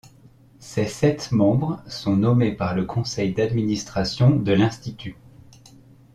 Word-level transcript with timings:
Ses 0.57 0.87
sept 0.87 1.31
membres 1.31 1.83
sont 1.87 2.17
nommés 2.17 2.53
par 2.53 2.73
le 2.73 2.85
conseil 2.85 3.33
d'administration 3.35 4.35
de 4.35 4.51
l'Institut. 4.51 5.15